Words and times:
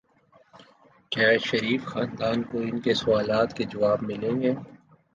کیا 1.11 1.29
شریف 1.39 1.81
خاندان 1.85 2.39
کو 2.43 2.57
ان 2.59 2.75
کے 2.81 2.93
سوالات 2.95 3.49
کے 3.57 3.63
جواب 3.63 3.99
ملیں 4.03 4.41
گے؟ 4.41 4.53